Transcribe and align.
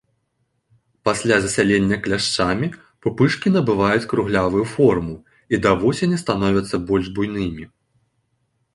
Пасля 1.09 1.35
засялення 1.43 1.97
кляшчамі 2.07 2.71
пупышкі 3.07 3.47
набываюць 3.57 4.09
круглявую 4.15 4.65
форму 4.75 5.15
і 5.55 5.63
да 5.67 5.71
восені 5.87 6.23
становяцца 6.27 6.75
больш 6.93 7.05
буйнымі. 7.19 7.63